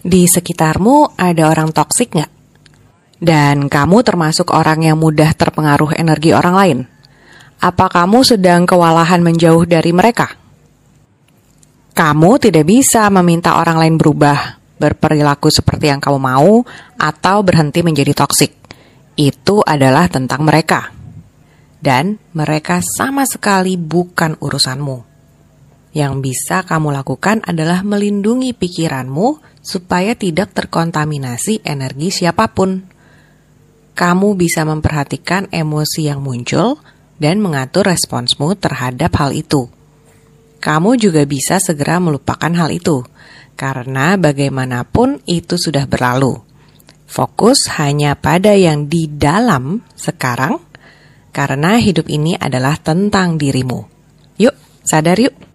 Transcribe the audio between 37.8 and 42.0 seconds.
responsmu terhadap hal itu. Kamu juga bisa segera